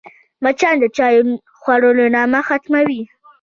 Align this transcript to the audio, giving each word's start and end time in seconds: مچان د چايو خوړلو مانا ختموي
مچان 0.43 0.75
د 0.81 0.85
چايو 0.97 1.23
خوړلو 1.61 2.05
مانا 2.13 2.39
ختموي 2.47 3.01